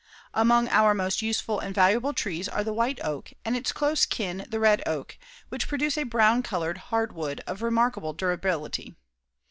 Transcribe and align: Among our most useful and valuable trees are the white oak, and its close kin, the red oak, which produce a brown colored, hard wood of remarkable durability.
Among 0.33 0.67
our 0.69 0.95
most 0.95 1.21
useful 1.21 1.59
and 1.59 1.75
valuable 1.75 2.11
trees 2.11 2.49
are 2.49 2.63
the 2.63 2.73
white 2.73 2.99
oak, 3.03 3.33
and 3.45 3.55
its 3.55 3.71
close 3.71 4.07
kin, 4.07 4.47
the 4.49 4.59
red 4.59 4.81
oak, 4.87 5.15
which 5.49 5.67
produce 5.67 5.95
a 5.95 6.01
brown 6.09 6.41
colored, 6.41 6.79
hard 6.89 7.13
wood 7.13 7.43
of 7.45 7.61
remarkable 7.61 8.13
durability. 8.13 8.95